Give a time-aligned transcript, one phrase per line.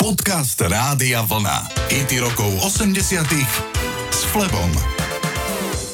[0.00, 1.68] Podcast Rádia Vlna.
[1.92, 3.20] IT rokov 80
[4.08, 4.72] s Flebom.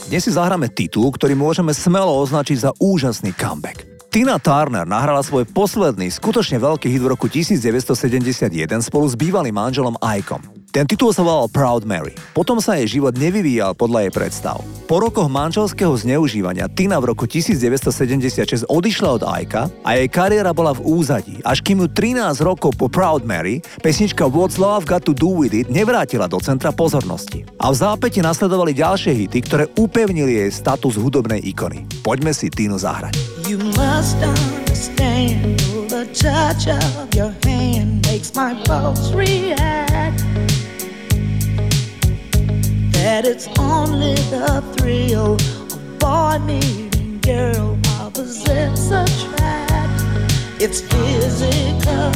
[0.06, 3.82] Dnes si zahráme titul, ktorý môžeme smelo označiť za úžasný comeback.
[4.14, 8.46] Tina Turner nahrala svoj posledný, skutočne veľký hit v roku 1971
[8.78, 10.55] spolu s bývalým manželom Ikeom.
[10.76, 12.12] Ten titul sa volal Proud Mary.
[12.36, 14.60] Potom sa jej život nevyvíjal podľa jej predstav.
[14.84, 20.76] Po rokoch manželského zneužívania Tina v roku 1976 odišla od Aika a jej kariéra bola
[20.76, 25.16] v úzadí, až kým ju 13 rokov po Proud Mary pesnička What's Love Got to
[25.16, 27.48] Do With It nevrátila do centra pozornosti.
[27.56, 31.88] A v zápäti nasledovali ďalšie hity, ktoré upevnili jej status hudobnej ikony.
[32.04, 33.16] Poďme si Tinu zahrať.
[33.48, 35.56] You must understand
[35.88, 40.25] the touch of your hand makes my pulse react
[43.06, 50.02] that it's only the thrill of boy meeting girl opposites attract.
[50.60, 52.10] It's physical,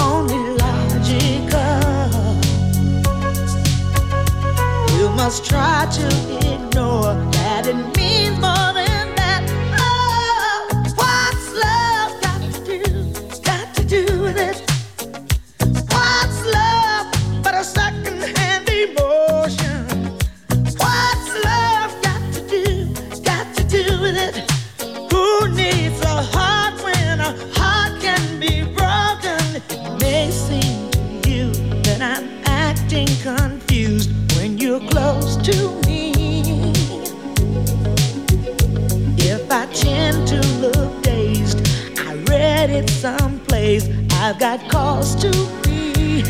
[0.00, 1.82] only logical.
[4.96, 6.06] You must try to
[6.54, 8.73] ignore that it means more
[40.40, 40.64] than.
[44.24, 45.30] I've got cause to
[45.62, 46.22] be.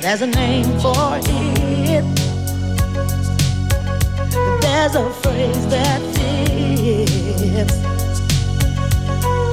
[0.00, 2.04] There's a name for it.
[4.60, 7.78] There's a phrase that fits.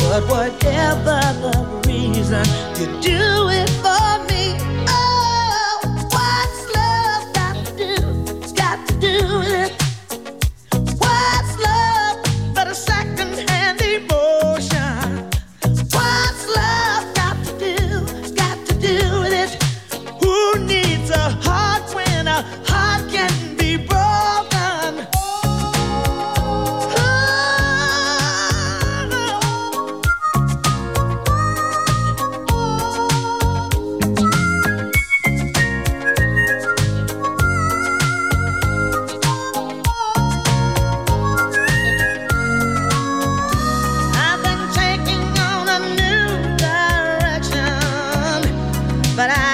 [0.03, 1.55] But whatever the
[1.87, 2.45] reason,
[2.77, 3.96] you do it for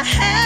[0.04, 0.43] I have.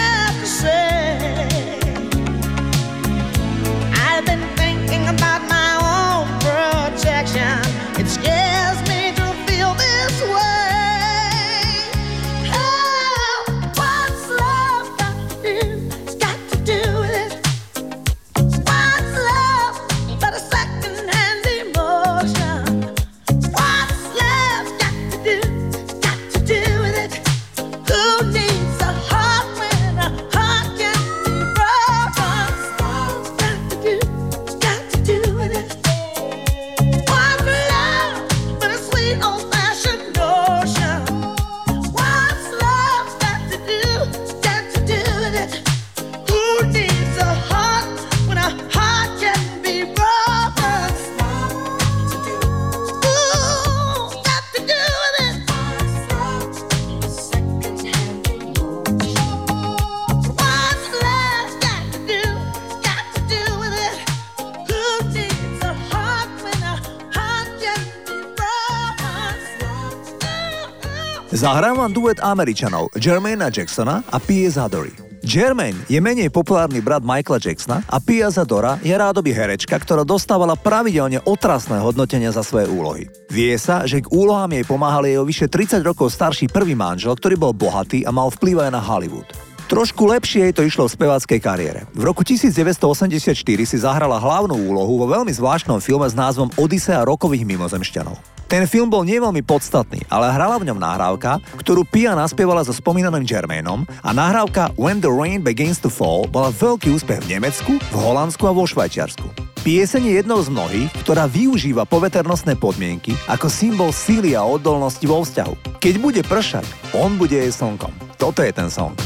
[71.28, 74.96] Zahrám vám duet Američanov Jermaina Jacksona a Pia Zadory.
[75.20, 80.56] Jermaine je menej populárny brat Michaela Jacksona a Pia Zadora je rádoby herečka, ktorá dostávala
[80.56, 83.12] pravidelne otrasné hodnotenia za svoje úlohy.
[83.28, 87.36] Vie sa, že k úlohám jej pomáhal jej vyše 30 rokov starší prvý manžel, ktorý
[87.36, 89.28] bol bohatý a mal vplyv aj na Hollywood.
[89.68, 91.84] Trošku lepšie jej to išlo v speváckej kariére.
[91.92, 93.36] V roku 1984
[93.68, 98.37] si zahrala hlavnú úlohu vo veľmi zvláštnom filme s názvom Odisea rokových mimozemšťanov.
[98.48, 103.28] Ten film bol neveľmi podstatný, ale hrala v ňom nahrávka, ktorú Pia naspievala so spomínaným
[103.28, 107.96] Jermainom a nahrávka When the Rain Begins to Fall bola veľký úspech v Nemecku, v
[108.00, 109.28] Holandsku a vo Švajčiarsku.
[109.68, 115.20] Pieseň je jednou z mnohých, ktorá využíva poveternostné podmienky ako symbol síly a odolnosti vo
[115.20, 115.76] vzťahu.
[115.76, 116.64] Keď bude pršať,
[116.96, 117.92] on bude jej slnkom.
[118.16, 118.96] Toto je ten song.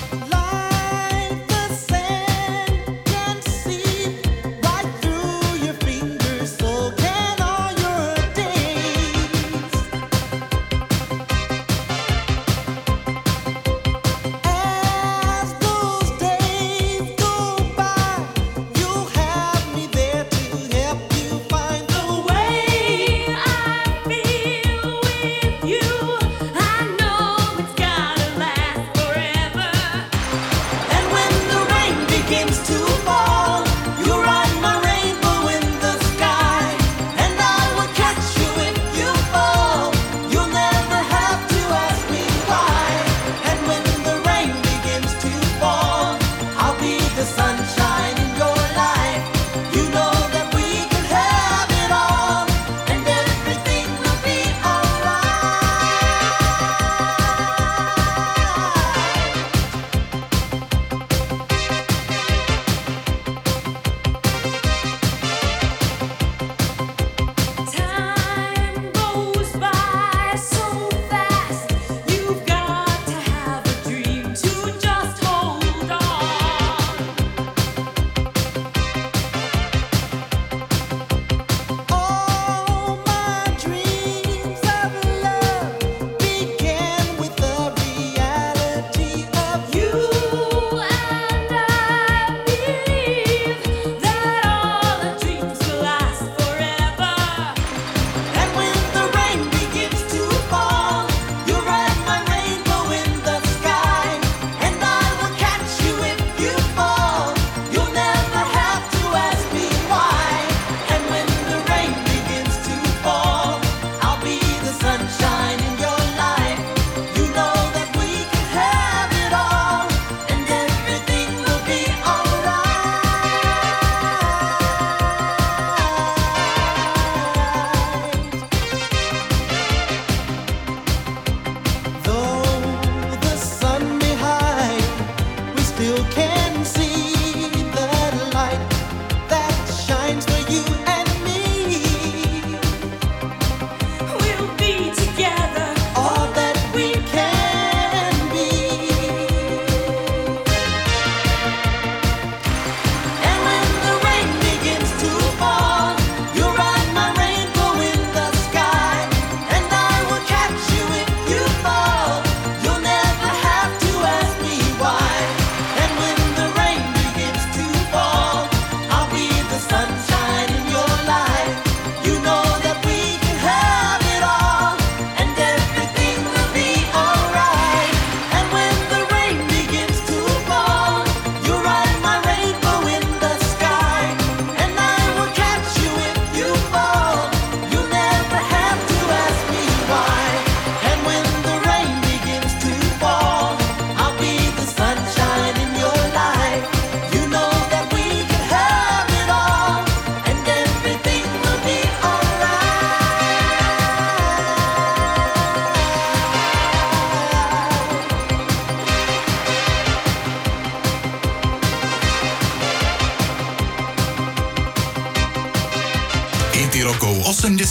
[216.82, 217.62] 80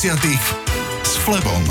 [1.04, 1.64] s Flebom.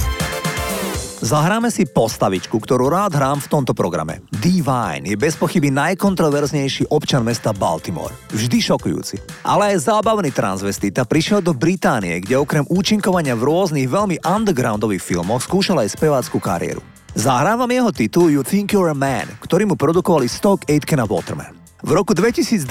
[1.24, 4.20] Zahráme si postavičku, ktorú rád hrám v tomto programe.
[4.28, 8.12] Divine je bez pochyby najkontroverznejší občan mesta Baltimore.
[8.28, 9.40] Vždy šokujúci.
[9.40, 15.40] Ale aj zábavný transvestita prišiel do Británie, kde okrem účinkovania v rôznych veľmi undergroundových filmoch
[15.40, 16.84] skúšal aj spevácku kariéru.
[17.16, 21.59] Zahrávam jeho titul You Think You're a Man, ktorý mu produkovali Stock Aitken a Waterman.
[21.80, 22.68] V roku 2012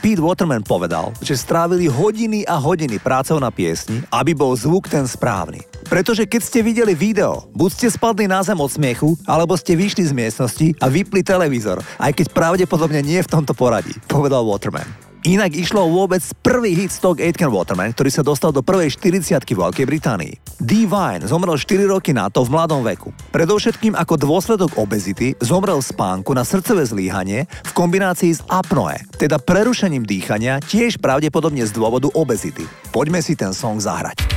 [0.00, 5.04] Pete Waterman povedal, že strávili hodiny a hodiny prácou na piesni, aby bol zvuk ten
[5.04, 5.60] správny.
[5.92, 10.08] Pretože keď ste videli video, buď ste spadli na zem od smiechu, alebo ste vyšli
[10.08, 15.05] z miestnosti a vypli televízor, aj keď pravdepodobne nie v tomto poradí, povedal Waterman.
[15.26, 19.58] Inak išlo vôbec prvý hit Stock Aitken Waterman, ktorý sa dostal do prvej 40 v
[19.58, 20.38] Veľkej Británii.
[20.62, 23.10] Divine zomrel 4 roky na to v mladom veku.
[23.34, 30.06] Predovšetkým ako dôsledok obezity zomrel spánku na srdcové zlíhanie v kombinácii s apnoe, teda prerušením
[30.06, 32.62] dýchania tiež pravdepodobne z dôvodu obezity.
[32.94, 34.35] Poďme si ten song zahrať.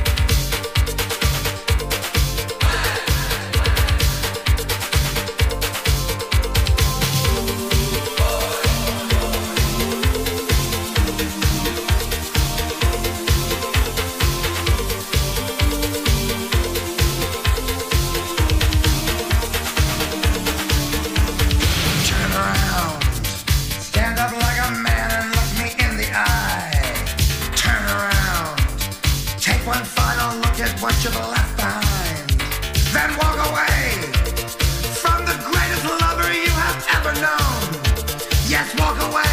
[38.90, 39.29] walk away.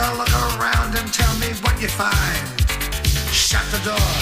[0.00, 2.44] a look around and tell me what you find.
[3.32, 4.12] Shut the door.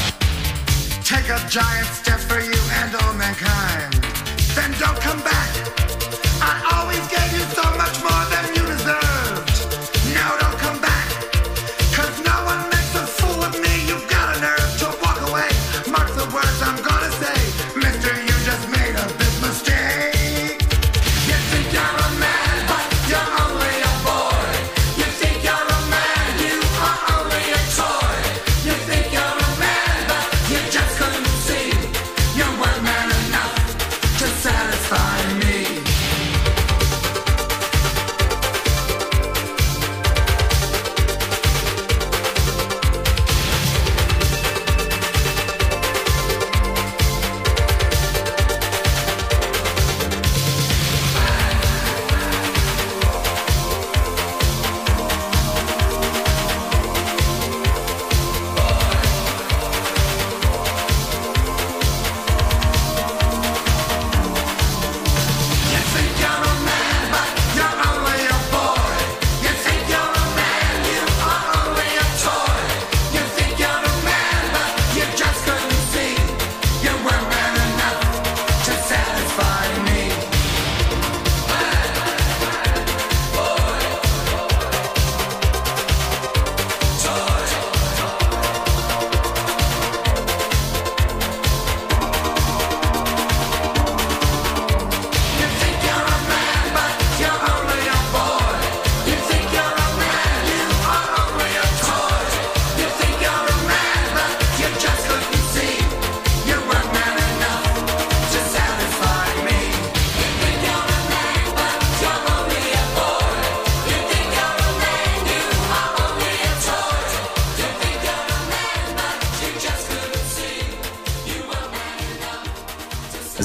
[1.04, 3.92] Take a giant step for you and all mankind.
[4.54, 5.48] Then don't come back.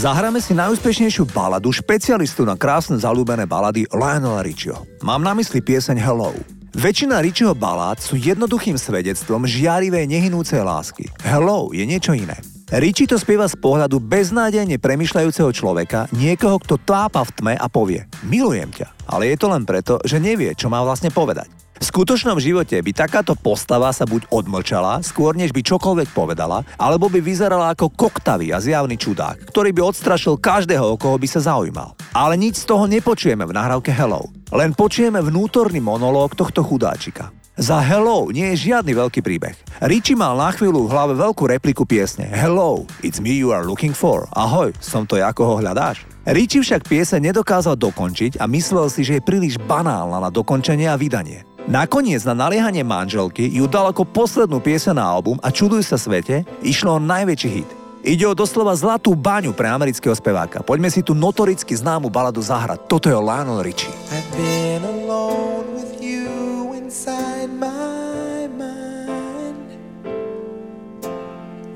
[0.04, 4.84] Zahráme si najúspešnejšiu baladu špecialistu na krásne zalúbené balady Lionela Richieho.
[5.00, 6.36] Mám na mysli pieseň Hello.
[6.76, 11.08] Väčšina Richieho balád sú jednoduchým svedectvom žiarivej nehynúcej lásky.
[11.24, 12.36] Hello je niečo iné.
[12.76, 18.04] Richie to spieva z pohľadu beznádejne premyšľajúceho človeka, niekoho, kto tápa v tme a povie
[18.28, 21.63] Milujem ťa, ale je to len preto, že nevie, čo má vlastne povedať.
[21.84, 27.12] V skutočnom živote by takáto postava sa buď odmlčala, skôr než by čokoľvek povedala, alebo
[27.12, 31.44] by vyzerala ako koktavý a zjavný čudák, ktorý by odstrašil každého, o koho by sa
[31.44, 31.92] zaujímal.
[32.16, 34.32] Ale nič z toho nepočujeme v nahrávke Hello.
[34.56, 37.36] Len počujeme vnútorný monológ tohto chudáčika.
[37.60, 39.54] Za Hello nie je žiadny veľký príbeh.
[39.84, 43.92] Richie mal na chvíľu v hlave veľkú repliku piesne Hello, it's me you are looking
[43.92, 44.32] for.
[44.40, 46.08] Ahoj, som to, ako ho hľadáš.
[46.24, 50.96] Richie však piese nedokázal dokončiť a myslel si, že je príliš banálna na dokončenie a
[50.96, 51.44] vydanie.
[51.64, 56.44] Nakoniec na naliehanie manželky ju dal ako poslednú piese na album a čuduj sa svete,
[56.60, 57.70] išlo o najväčší hit.
[58.04, 60.60] Ide o doslova zlatú baňu pre amerického speváka.
[60.60, 62.84] Poďme si tu notoricky známu baladu zahrať.
[62.92, 63.96] Toto je Lionel Richie.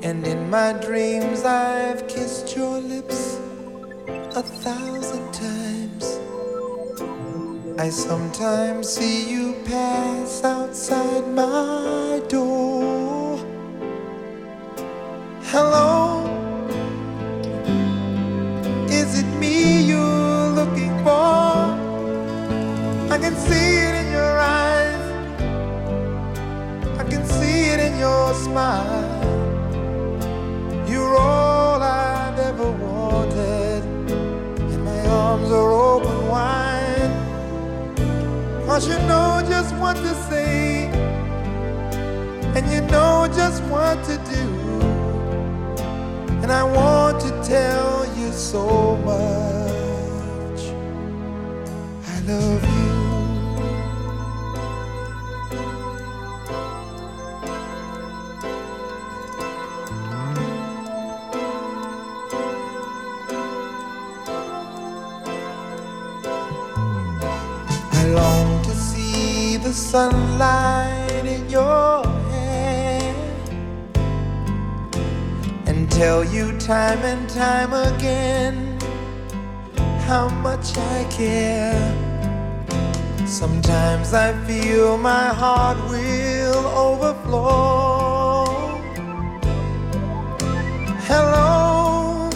[0.08, 3.40] And in my dreams I've kissed your lips
[4.36, 6.27] a thousand times
[7.80, 12.57] I sometimes see you pass outside my door
[43.88, 44.46] what to do.
[46.42, 50.62] And I want to tell you so much.
[52.14, 52.90] I love you.
[68.00, 72.07] I long to see the sunlight in your
[75.98, 78.80] tell you time and time again
[80.06, 81.84] how much I care.
[83.26, 88.46] Sometimes I feel my heart will overflow.
[91.10, 92.30] Hello,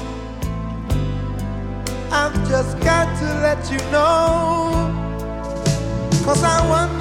[2.12, 4.90] I've just got to let you know.
[6.26, 7.01] Cause I wonder